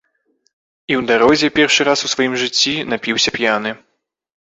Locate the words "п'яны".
3.41-3.79